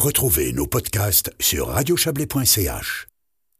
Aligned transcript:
Retrouvez 0.00 0.54
nos 0.54 0.66
podcasts 0.66 1.30
sur 1.38 1.68
radiochablais.ch. 1.68 3.06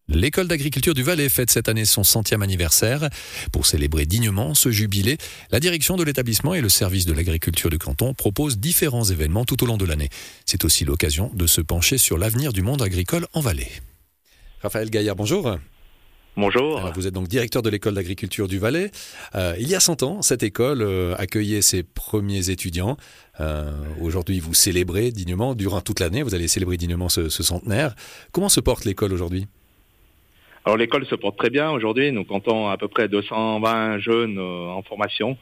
L'école 0.08 0.48
d'agriculture 0.48 0.94
du 0.94 1.02
Valais 1.02 1.28
fête 1.28 1.50
cette 1.50 1.68
année 1.68 1.84
son 1.84 2.02
centième 2.02 2.40
anniversaire. 2.40 3.10
Pour 3.52 3.66
célébrer 3.66 4.06
dignement 4.06 4.54
ce 4.54 4.70
jubilé, 4.70 5.18
la 5.50 5.60
direction 5.60 5.98
de 5.98 6.02
l'établissement 6.02 6.54
et 6.54 6.62
le 6.62 6.70
service 6.70 7.04
de 7.04 7.12
l'agriculture 7.12 7.68
du 7.68 7.76
canton 7.76 8.14
proposent 8.14 8.56
différents 8.56 9.04
événements 9.04 9.44
tout 9.44 9.62
au 9.62 9.66
long 9.66 9.76
de 9.76 9.84
l'année. 9.84 10.08
C'est 10.46 10.64
aussi 10.64 10.86
l'occasion 10.86 11.30
de 11.34 11.46
se 11.46 11.60
pencher 11.60 11.98
sur 11.98 12.16
l'avenir 12.16 12.54
du 12.54 12.62
monde 12.62 12.80
agricole 12.80 13.26
en 13.34 13.40
Valais. 13.42 13.70
Raphaël 14.62 14.88
Gaillard, 14.88 15.16
bonjour. 15.16 15.58
Bonjour. 16.40 16.80
vous 16.94 17.06
êtes 17.06 17.12
donc 17.12 17.28
directeur 17.28 17.60
de 17.60 17.68
l'école 17.68 17.94
d'agriculture 17.94 18.48
du 18.48 18.58
Valais. 18.58 18.90
Euh, 19.34 19.54
il 19.58 19.68
y 19.68 19.74
a 19.74 19.80
100 19.80 20.02
ans, 20.02 20.22
cette 20.22 20.42
école 20.42 20.80
euh, 20.80 21.14
accueillait 21.18 21.60
ses 21.60 21.82
premiers 21.82 22.48
étudiants. 22.48 22.96
Euh, 23.40 23.70
aujourd'hui, 24.00 24.40
vous 24.40 24.54
célébrez 24.54 25.10
dignement, 25.10 25.54
durant 25.54 25.82
toute 25.82 26.00
l'année, 26.00 26.22
vous 26.22 26.34
allez 26.34 26.48
célébrer 26.48 26.78
dignement 26.78 27.10
ce 27.10 27.28
centenaire. 27.28 27.94
Comment 28.32 28.48
se 28.48 28.60
porte 28.60 28.86
l'école 28.86 29.12
aujourd'hui? 29.12 29.46
Alors 30.64 30.76
l'école 30.76 31.06
se 31.06 31.14
porte 31.14 31.36
très 31.36 31.50
bien 31.50 31.70
aujourd'hui. 31.70 32.12
Nous 32.12 32.24
comptons 32.24 32.68
à 32.68 32.76
peu 32.76 32.88
près 32.88 33.08
220 33.08 33.98
jeunes 33.98 34.38
euh, 34.38 34.68
en 34.68 34.82
formation 34.82 35.36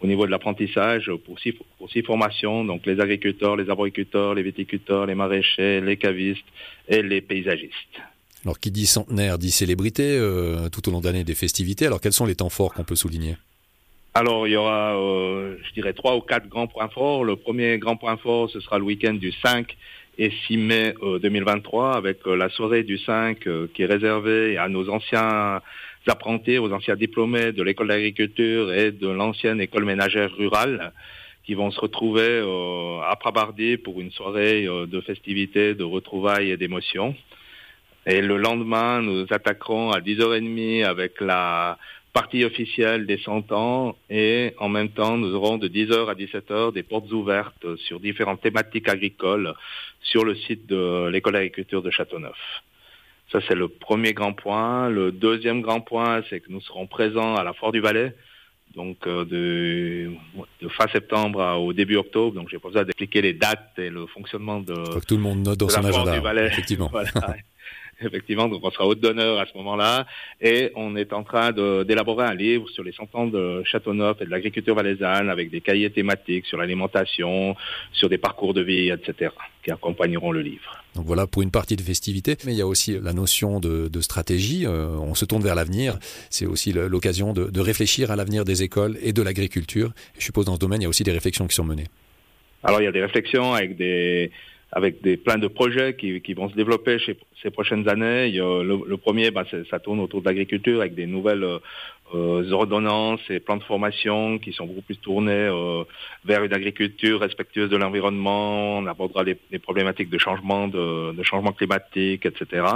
au 0.00 0.06
niveau 0.06 0.26
de 0.26 0.30
l'apprentissage 0.30 1.10
pour 1.24 1.38
six, 1.38 1.52
pour 1.78 1.90
six 1.90 2.02
formations, 2.02 2.64
donc 2.64 2.84
les 2.84 3.00
agriculteurs, 3.00 3.56
les 3.56 3.70
arboriculteurs, 3.70 4.34
les 4.34 4.42
viticulteurs, 4.42 5.06
les 5.06 5.14
maraîchers, 5.14 5.80
les 5.80 5.96
cavistes 5.96 6.44
et 6.88 7.02
les 7.02 7.20
paysagistes. 7.20 8.00
Alors 8.44 8.58
qui 8.58 8.70
dit 8.70 8.86
centenaire 8.86 9.38
dit 9.38 9.50
célébrité 9.50 10.16
euh, 10.18 10.68
tout 10.68 10.88
au 10.88 10.92
long 10.92 11.00
de 11.00 11.06
l'année 11.06 11.24
des 11.24 11.34
festivités. 11.34 11.86
Alors 11.86 12.00
quels 12.00 12.12
sont 12.12 12.26
les 12.26 12.34
temps 12.34 12.50
forts 12.50 12.74
qu'on 12.74 12.84
peut 12.84 12.96
souligner? 12.96 13.36
Alors, 14.16 14.46
il 14.46 14.52
y 14.52 14.56
aura, 14.56 14.94
euh, 14.96 15.56
je 15.66 15.72
dirais, 15.72 15.92
trois 15.92 16.14
ou 16.16 16.20
quatre 16.20 16.48
grands 16.48 16.68
points 16.68 16.88
forts. 16.88 17.24
Le 17.24 17.34
premier 17.34 17.78
grand 17.78 17.96
point 17.96 18.16
fort, 18.16 18.48
ce 18.48 18.60
sera 18.60 18.78
le 18.78 18.84
week-end 18.84 19.14
du 19.14 19.32
5 19.32 19.76
et 20.18 20.30
6 20.46 20.56
mai 20.56 20.94
2023 21.20 21.84
euh, 21.84 21.98
avec 21.98 22.24
la 22.24 22.48
soirée 22.48 22.84
du 22.84 22.96
5 22.96 23.44
euh, 23.48 23.66
qui 23.74 23.82
est 23.82 23.86
réservée 23.86 24.56
à 24.56 24.68
nos 24.68 24.88
anciens 24.88 25.60
apprentis, 26.06 26.58
aux 26.58 26.70
anciens 26.70 26.94
diplômés 26.94 27.50
de 27.50 27.60
l'école 27.64 27.88
d'agriculture 27.88 28.72
et 28.72 28.92
de 28.92 29.08
l'ancienne 29.08 29.60
école 29.60 29.84
ménagère 29.84 30.30
rurale 30.32 30.92
qui 31.44 31.54
vont 31.54 31.72
se 31.72 31.80
retrouver 31.80 32.40
à 33.06 33.16
Prabardi 33.16 33.76
pour 33.76 34.00
une 34.00 34.10
soirée 34.10 34.64
de 34.64 35.00
festivités, 35.02 35.74
de 35.74 35.84
retrouvailles 35.84 36.50
et 36.50 36.56
d'émotions. 36.56 37.14
Et 38.06 38.20
le 38.20 38.36
lendemain, 38.36 39.00
nous 39.00 39.26
attaquerons 39.30 39.90
à 39.90 40.00
10h30 40.00 40.84
avec 40.84 41.20
la 41.20 41.78
partie 42.12 42.44
officielle 42.44 43.06
des 43.06 43.18
100 43.18 43.50
ans 43.50 43.96
et 44.08 44.54
en 44.58 44.68
même 44.68 44.88
temps 44.88 45.16
nous 45.16 45.34
aurons 45.34 45.58
de 45.58 45.66
10h 45.66 46.08
à 46.08 46.14
17h 46.14 46.72
des 46.72 46.84
portes 46.84 47.10
ouvertes 47.10 47.66
sur 47.76 47.98
différentes 47.98 48.40
thématiques 48.40 48.88
agricoles 48.88 49.52
sur 50.00 50.24
le 50.24 50.36
site 50.36 50.66
de 50.68 51.08
l'école 51.08 51.32
d'agriculture 51.32 51.82
de 51.82 51.90
Châteauneuf. 51.90 52.36
Ça 53.32 53.40
c'est 53.48 53.56
le 53.56 53.66
premier 53.66 54.12
grand 54.12 54.32
point. 54.32 54.88
Le 54.88 55.10
deuxième 55.10 55.60
grand 55.60 55.80
point 55.80 56.22
c'est 56.30 56.38
que 56.38 56.52
nous 56.52 56.60
serons 56.60 56.86
présents 56.86 57.34
à 57.34 57.42
la 57.42 57.52
Foire 57.52 57.72
du 57.72 57.80
Valais 57.80 58.14
donc 58.76 59.06
euh, 59.06 59.24
de, 59.24 60.10
fin 60.68 60.86
septembre 60.88 61.40
au 61.58 61.72
début 61.72 61.96
octobre. 61.96 62.34
Donc 62.34 62.48
j'ai 62.48 62.58
pas 62.58 62.68
besoin 62.68 62.84
d'expliquer 62.84 63.22
les 63.22 63.32
dates 63.32 63.72
et 63.78 63.90
le 63.90 64.06
fonctionnement 64.06 64.60
de, 64.60 64.74
que 64.74 65.04
tout 65.04 65.16
le 65.16 65.22
monde 65.22 65.40
note 65.40 65.58
dans 65.58 65.68
son 65.68 65.84
agenda. 65.84 66.14
Du 66.14 66.20
Valais. 66.20 66.46
Effectivement. 66.46 66.90
effectivement, 68.00 68.48
donc 68.48 68.60
on 68.62 68.70
sera 68.70 68.86
haute 68.86 69.00
d'honneur 69.00 69.38
à 69.40 69.46
ce 69.46 69.56
moment-là. 69.58 70.06
Et 70.40 70.70
on 70.74 70.96
est 70.96 71.12
en 71.12 71.22
train 71.22 71.52
d'élaborer 71.52 72.26
un 72.26 72.34
livre 72.34 72.68
sur 72.70 72.82
les 72.82 72.92
100 72.92 73.14
ans 73.14 73.26
de 73.26 73.62
Châteauneuf 73.64 74.20
et 74.20 74.24
de 74.24 74.30
l'agriculture 74.30 74.74
valaisanne 74.74 75.30
avec 75.30 75.50
des 75.50 75.60
cahiers 75.60 75.90
thématiques 75.90 76.46
sur 76.46 76.58
l'alimentation, 76.58 77.56
sur 77.92 78.08
des 78.08 78.18
parcours 78.18 78.54
de 78.54 78.62
vie, 78.62 78.90
etc., 78.90 79.30
qui 79.62 79.70
accompagneront 79.70 80.32
le 80.32 80.40
livre. 80.40 80.82
Donc 80.94 81.06
voilà 81.06 81.26
pour 81.26 81.42
une 81.42 81.50
partie 81.50 81.76
de 81.76 81.82
festivité, 81.82 82.36
mais 82.46 82.52
il 82.52 82.58
y 82.58 82.62
a 82.62 82.66
aussi 82.66 82.98
la 83.00 83.12
notion 83.12 83.58
de, 83.58 84.00
stratégie. 84.00 84.66
Euh, 84.66 84.88
on 84.98 85.14
se 85.14 85.24
tourne 85.24 85.42
vers 85.42 85.54
l'avenir. 85.54 85.98
C'est 86.30 86.46
aussi 86.46 86.72
l'occasion 86.72 87.32
de, 87.32 87.50
de 87.50 87.60
réfléchir 87.60 88.10
à 88.10 88.16
l'avenir 88.16 88.44
des 88.44 88.62
écoles 88.62 88.98
et 89.02 89.12
de 89.12 89.22
l'agriculture. 89.22 89.92
Je 90.18 90.24
suppose 90.24 90.44
dans 90.44 90.54
ce 90.54 90.60
domaine, 90.60 90.82
il 90.82 90.84
y 90.84 90.86
a 90.86 90.90
aussi 90.90 91.02
des 91.02 91.12
réflexions 91.12 91.46
qui 91.46 91.54
sont 91.54 91.64
menées. 91.64 91.86
Alors 92.62 92.80
il 92.80 92.84
y 92.84 92.88
a 92.88 92.92
des 92.92 93.02
réflexions 93.02 93.52
avec 93.52 93.76
des, 93.76 94.30
avec 94.74 95.00
des 95.02 95.16
plein 95.16 95.38
de 95.38 95.46
projets 95.46 95.94
qui, 95.94 96.20
qui 96.20 96.34
vont 96.34 96.48
se 96.50 96.56
développer 96.56 96.98
chez, 96.98 97.16
ces 97.40 97.50
prochaines 97.50 97.88
années. 97.88 98.30
le, 98.32 98.96
premier, 98.96 99.30
bah, 99.30 99.44
ça 99.70 99.78
tourne 99.78 100.00
autour 100.00 100.20
de 100.20 100.26
l'agriculture 100.26 100.80
avec 100.80 100.94
des 100.94 101.06
nouvelles 101.06 101.46
euh, 102.12 102.50
ordonnances 102.50 103.20
et 103.30 103.38
plans 103.38 103.56
de 103.56 103.62
formation 103.62 104.38
qui 104.38 104.52
sont 104.52 104.66
beaucoup 104.66 104.82
plus 104.82 104.96
tournés 104.96 105.32
euh, 105.32 105.84
vers 106.24 106.42
une 106.42 106.52
agriculture 106.52 107.20
respectueuse 107.20 107.70
de 107.70 107.76
l'environnement. 107.76 108.78
On 108.78 108.86
abordera 108.86 109.22
les, 109.22 109.38
les, 109.52 109.60
problématiques 109.60 110.10
de 110.10 110.18
changement, 110.18 110.66
de, 110.66 111.12
de, 111.12 111.22
changement 111.22 111.52
climatique, 111.52 112.26
etc. 112.26 112.66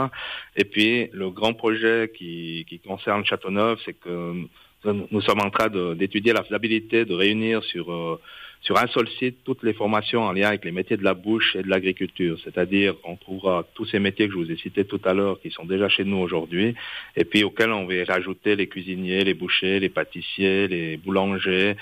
Et 0.57 0.65
puis 0.65 1.11
le 1.13 1.31
grand 1.31 1.53
projet 1.53 2.11
qui, 2.17 2.65
qui 2.69 2.79
concerne 2.79 3.25
Châteauneuf, 3.25 3.81
c'est 3.85 3.95
que 3.95 4.47
nous 4.85 5.21
sommes 5.23 5.41
en 5.41 5.51
train 5.51 5.69
d'étudier 5.95 6.33
la 6.33 6.45
faisabilité 6.45 7.05
de 7.05 7.15
réunir 7.15 7.65
sur 7.65 7.93
euh, 7.93 8.21
sur 8.61 8.79
un 8.79 8.87
seul 8.89 9.09
site 9.19 9.39
toutes 9.45 9.63
les 9.63 9.73
formations 9.73 10.23
en 10.23 10.33
lien 10.33 10.49
avec 10.49 10.65
les 10.65 10.73
métiers 10.73 10.97
de 10.97 11.05
la 11.05 11.15
bouche 11.15 11.57
et 11.57 11.63
de 11.63 11.69
l'agriculture. 11.69 12.39
C'est-à-dire 12.45 13.01
qu'on 13.01 13.17
trouvera 13.17 13.65
tous 13.75 13.87
ces 13.87 13.99
métiers 13.99 14.27
que 14.27 14.33
je 14.35 14.39
vous 14.39 14.51
ai 14.51 14.57
cités 14.57 14.85
tout 14.85 15.01
à 15.05 15.15
l'heure 15.15 15.41
qui 15.41 15.51
sont 15.51 15.65
déjà 15.65 15.89
chez 15.89 16.05
nous 16.05 16.19
aujourd'hui 16.19 16.75
et 17.17 17.25
puis 17.25 17.45
auxquels 17.45 17.73
on 17.73 17.87
va 17.87 17.95
rajouter 18.07 18.57
les 18.57 18.67
cuisiniers, 18.67 19.25
les 19.25 19.35
bouchers, 19.35 19.81
les 19.81 19.89
pâtissiers, 19.89 20.69
les 20.69 20.97
boulangers, 20.97 21.77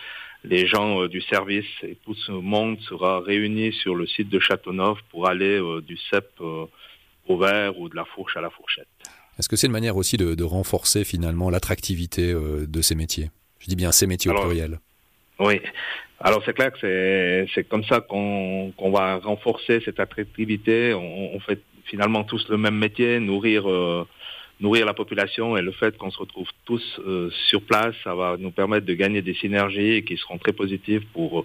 les 0.45 0.67
gens 0.67 1.03
euh, 1.03 1.09
du 1.09 1.21
service 1.23 1.67
et 1.83 1.97
tout 2.05 2.15
ce 2.15 2.33
monde 2.33 2.79
sera 2.89 3.21
réuni 3.21 3.73
sur 3.73 3.95
le 3.95 4.07
site 4.07 4.29
de 4.29 4.39
Châteauneuf 4.39 4.99
pour 5.11 5.29
aller 5.29 5.59
euh, 5.59 5.81
du 5.81 5.99
cep 6.11 6.29
euh, 6.41 6.67
au 7.27 7.39
verre 7.39 7.79
ou 7.79 7.89
de 7.89 7.97
la 7.97 8.05
fourche 8.05 8.37
à 8.37 8.41
la 8.41 8.51
fourchette. 8.51 8.87
Est-ce 9.39 9.49
que 9.49 9.57
c'est 9.57 9.67
une 9.67 9.73
manière 9.73 9.97
aussi 9.97 10.17
de, 10.17 10.43
renforcer 10.45 11.05
finalement 11.05 11.51
l'attractivité 11.51 12.33
de 12.33 12.81
ces 12.81 12.95
métiers? 12.95 13.31
Je 13.59 13.67
dis 13.67 13.77
bien 13.77 13.93
ces 13.93 14.07
métiers 14.07 14.31
au 14.31 14.35
pluriel. 14.35 14.79
Oui. 15.39 15.61
Alors 16.21 16.43
c'est 16.45 16.55
clair 16.55 16.73
que 16.73 17.47
c'est 17.55 17.65
comme 17.69 17.85
ça 17.85 18.01
qu'on 18.01 18.73
va 18.91 19.17
renforcer 19.17 19.81
cette 19.85 20.01
attractivité. 20.01 20.95
On, 20.95 21.39
fait 21.41 21.61
finalement 21.85 22.25
tous 22.25 22.49
le 22.49 22.57
même 22.57 22.77
métier, 22.77 23.21
nourrir 23.21 23.69
euh, 23.71 24.07
nourrir 24.61 24.87
la 24.87 24.95
population 24.95 25.57
et 25.57 25.63
le 25.63 25.73
fait 25.73 25.97
qu'on 25.99 26.11
se 26.11 26.19
retrouve 26.19 26.49
tous 26.65 27.01
euh, 27.07 27.31
sur 27.49 27.61
place, 27.63 27.95
ça 28.03 28.15
va 28.15 28.37
nous 28.39 28.51
permettre 28.51 28.87
de 28.87 28.95
gagner 28.95 29.21
des 29.21 29.35
synergies 29.35 30.03
qui 30.05 30.17
seront 30.17 30.39
très 30.39 30.53
positives 30.53 31.05
pour 31.13 31.45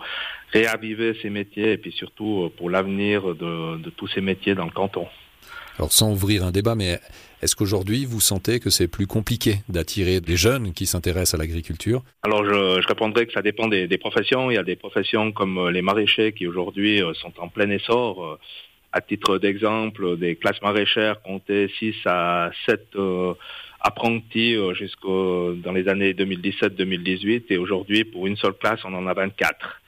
réaviver 0.54 1.18
ces 1.22 1.30
métiers 1.30 1.74
et 1.74 1.78
puis 1.78 1.92
surtout 1.92 2.46
euh, 2.46 2.50
pour 2.56 2.70
l'avenir 2.70 3.36
de, 3.36 3.78
de 3.78 3.90
tous 3.90 4.08
ces 4.08 4.22
métiers 4.22 4.56
dans 4.56 4.66
le 4.66 4.72
canton. 4.72 5.08
Alors 5.82 5.94
sans 5.94 6.12
ouvrir 6.12 6.46
un 6.46 6.52
débat, 6.52 6.76
mais 6.76 7.00
est-ce 7.42 7.56
qu'aujourd'hui 7.56 8.06
vous 8.06 8.22
sentez 8.22 8.60
que 8.60 8.70
c'est 8.70 8.88
plus 8.88 9.08
compliqué 9.08 9.62
d'attirer 9.68 10.22
des 10.22 10.36
jeunes 10.36 10.74
qui 10.74 10.86
s'intéressent 10.86 11.34
à 11.34 11.38
l'agriculture? 11.40 12.04
Alors 12.22 12.46
je, 12.46 12.80
je, 12.80 12.88
répondrai 12.88 13.26
que 13.26 13.34
ça 13.34 13.42
dépend 13.42 13.68
des, 13.68 13.98
professions. 13.98 14.52
Il 14.52 14.54
y 14.54 14.60
a 14.60 14.64
des 14.64 14.76
professions 14.76 15.32
comme 15.32 15.58
euh, 15.58 15.72
les 15.72 15.82
maraîchers 15.82 16.34
qui 16.34 16.46
aujourd'hui 16.46 17.02
euh, 17.02 17.16
sont 17.16 17.34
en 17.40 17.48
plein 17.48 17.68
essor. 17.72 18.24
Euh, 18.24 18.40
à 18.94 19.02
titre 19.02 19.40
d'exemple, 19.40 20.18
des 20.18 20.36
classes 20.36 20.62
maraîchères 20.62 21.20
comptaient 21.24 21.68
6 21.80 21.96
à 22.06 22.52
7 22.68 22.96
apprentis 23.80 24.56
jusqu'au 24.76 25.54
dans 25.54 25.72
les 25.72 25.88
années 25.88 26.14
2017-2018 26.14 27.46
et 27.50 27.58
aujourd'hui 27.58 28.04
pour 28.04 28.28
une 28.28 28.38
seule 28.38 28.54
classe 28.54 28.82
on 28.84 28.94
en 28.94 29.08
a 29.08 29.14
24. 29.16 29.81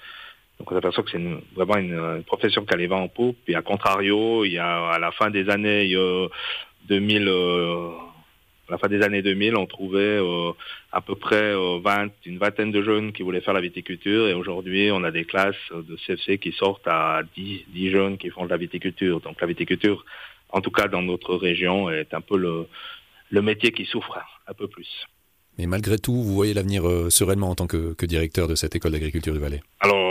Donc 0.63 0.71
on 0.71 0.75
s'aperçoit 0.75 1.03
que 1.03 1.11
c'est 1.11 1.21
vraiment 1.57 1.75
une, 1.75 2.23
profession 2.23 2.63
qui 2.63 2.73
allait 2.73 2.89
en 2.89 3.09
poupe. 3.09 3.37
Et 3.49 3.55
à 3.55 3.61
contrario, 3.61 4.45
il 4.45 4.53
y 4.53 4.59
a 4.59 4.91
à 4.91 4.97
la 4.97 5.11
fin 5.11 5.29
des 5.29 5.49
années 5.49 5.93
2000, 6.87 7.27
euh, 7.27 7.89
à 8.69 8.71
la 8.71 8.77
fin 8.77 8.87
des 8.87 9.01
années 9.01 9.21
2000, 9.21 9.57
on 9.57 9.65
trouvait 9.65 9.99
euh, 9.99 10.53
à 10.93 11.01
peu 11.01 11.15
près 11.15 11.53
20, 11.53 11.57
euh, 11.57 12.07
une 12.25 12.37
vingtaine 12.37 12.71
de 12.71 12.81
jeunes 12.81 13.11
qui 13.11 13.23
voulaient 13.23 13.41
faire 13.41 13.53
la 13.53 13.59
viticulture. 13.59 14.29
Et 14.29 14.33
aujourd'hui, 14.33 14.89
on 14.93 15.03
a 15.03 15.11
des 15.11 15.25
classes 15.25 15.57
de 15.73 15.97
CFC 15.97 16.37
qui 16.37 16.53
sortent 16.53 16.87
à 16.87 17.23
10, 17.35 17.65
10 17.67 17.89
jeunes 17.89 18.17
qui 18.17 18.29
font 18.29 18.45
de 18.45 18.49
la 18.49 18.55
viticulture. 18.55 19.19
Donc 19.19 19.41
la 19.41 19.47
viticulture, 19.47 20.05
en 20.47 20.61
tout 20.61 20.71
cas 20.71 20.87
dans 20.87 21.01
notre 21.01 21.35
région, 21.35 21.89
est 21.89 22.13
un 22.13 22.21
peu 22.21 22.37
le, 22.37 22.67
le 23.31 23.41
métier 23.41 23.73
qui 23.73 23.83
souffre 23.83 24.17
un 24.47 24.53
peu 24.53 24.69
plus. 24.69 24.87
Mais 25.57 25.65
malgré 25.65 25.97
tout, 25.97 26.13
vous 26.13 26.33
voyez 26.33 26.53
l'avenir 26.53 26.83
sereinement 27.09 27.49
en 27.49 27.55
tant 27.55 27.67
que, 27.67 27.93
que 27.93 28.05
directeur 28.05 28.47
de 28.47 28.55
cette 28.55 28.75
école 28.75 28.93
d'agriculture 28.93 29.33
du 29.33 29.39
Valais? 29.39 29.61
Alors, 29.81 30.02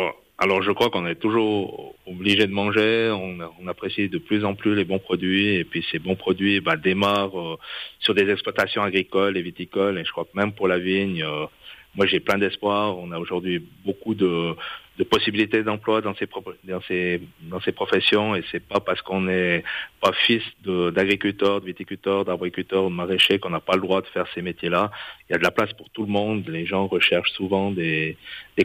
alors 0.43 0.61
je 0.61 0.73
crois 0.73 0.91
qu'on 0.91 1.07
est 1.07 1.15
toujours 1.15 1.95
obligé 2.05 2.49
de 2.49 2.53
manger, 2.53 3.15
on, 3.17 3.69
apprécie 3.69 4.09
de 4.09 4.19
plus 4.19 4.45
en 4.45 4.55
plus 4.55 4.75
les 4.75 4.85
bons 4.85 4.99
produits. 4.99 5.55
Et 5.55 5.65
puis 5.65 5.87
ces 5.93 6.01
bons 6.01 6.17
produits 6.17 6.61
bah, 6.61 6.77
démarrent 6.77 7.41
euh, 7.41 7.57
sur 8.01 8.13
des 8.13 8.29
exploitations 8.29 8.83
agricoles 8.83 9.37
et 9.37 9.43
viticoles. 9.43 9.99
Et 9.99 10.05
je 10.05 10.11
crois 10.11 10.25
que 10.25 10.37
même 10.37 10.53
pour 10.53 10.67
la 10.67 10.81
vigne, 10.81 11.23
euh, 11.23 11.47
moi 11.95 12.07
j'ai 12.07 12.21
plein 12.21 12.39
d'espoir. 12.39 12.99
On 12.99 13.13
a 13.13 13.19
aujourd'hui 13.19 13.67
beaucoup 13.85 14.15
de, 14.15 14.55
de 14.99 15.05
possibilités 15.05 15.63
d'emploi 15.63 16.01
dans 16.01 16.15
ces, 16.15 16.29
dans 16.65 16.81
ces, 16.83 17.23
dans 17.43 17.61
ces 17.61 17.73
professions 17.73 18.37
et 18.37 18.45
c'est 18.51 18.61
pas 18.61 18.81
parce 18.81 19.01
qu'on 19.01 19.23
n'est 19.23 19.65
pas 20.01 20.13
fils 20.27 20.43
d'agriculteurs, 20.65 21.61
de, 21.61 21.67
viticulteurs, 21.67 22.25
d'arboriculteurs, 22.25 22.85
de 22.85 22.95
maraîchers 22.95 23.39
qu'on 23.39 23.51
n'a 23.51 23.61
pas 23.61 23.75
le 23.75 23.81
droit 23.81 24.03
de 24.03 24.07
faire 24.07 24.27
ces 24.35 24.43
métiers-là. 24.43 24.91
Il 25.29 25.33
y 25.33 25.35
a 25.35 25.39
de 25.39 25.43
la 25.43 25.51
place 25.51 25.73
pour 25.73 25.89
tout 25.91 26.03
le 26.03 26.13
monde. 26.13 26.47
Les 26.49 26.67
gens 26.67 26.87
recherchent 26.87 27.33
souvent 27.33 27.71
des, 27.71 28.17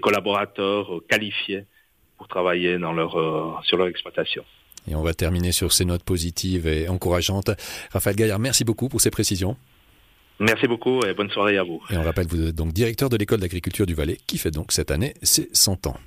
collaborateurs 0.02 1.02
qualifiés 1.10 1.64
pour 2.18 2.28
travailler 2.28 2.78
dans 2.78 2.94
leur, 2.94 3.18
euh, 3.18 3.54
sur 3.64 3.78
leur 3.78 3.88
exploitation. 3.88 4.44
Et 4.90 4.96
on 4.96 5.04
va 5.04 5.14
terminer 5.14 5.52
sur 5.52 5.72
ces 5.72 5.86
notes 5.86 6.04
positives 6.04 6.68
et 6.68 6.88
encourageantes. 6.88 7.52
Raphaël 7.92 8.16
Gaillard, 8.16 8.40
merci 8.40 8.64
beaucoup 8.64 8.90
pour 8.90 9.02
ces 9.02 9.12
précisions. 9.12 9.58
Merci 10.40 10.68
beaucoup 10.68 11.04
et 11.04 11.14
bonne 11.14 11.30
soirée 11.30 11.58
à 11.58 11.64
vous. 11.64 11.82
Et 11.90 11.98
on 11.98 12.04
rappelle, 12.04 12.28
vous 12.28 12.48
êtes 12.48 12.56
donc 12.56 12.74
directeur 12.74 13.10
de 13.10 13.18
l'école 13.18 13.40
d'agriculture 13.40 13.86
du 13.86 13.96
Valais 13.96 14.18
qui 14.28 14.38
fait 14.38 14.52
donc 14.52 14.72
cette 14.72 14.92
année 14.92 15.16
ses 15.24 15.50
100 15.54 15.88
ans. 15.88 15.98